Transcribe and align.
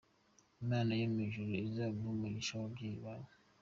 Imana 0.63 0.91
yo 0.99 1.05
mu 1.11 1.19
ijuru 1.27 1.51
izaguhe 1.67 2.09
umugisha 2.11 2.53
n’ababyeyi 2.55 2.97
bawe. 3.05 3.31